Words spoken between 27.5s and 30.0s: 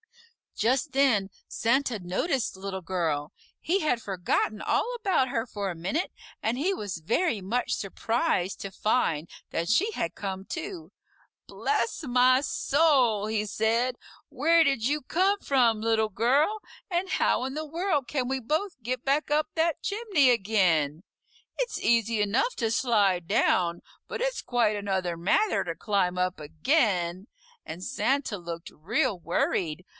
and Santa looked real worried.